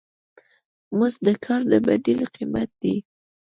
مزد 0.97 1.19
د 1.25 1.29
کار 1.45 1.61
د 1.71 1.73
بدیل 1.85 2.21
قیمت 2.35 2.69
دی. 2.81 2.95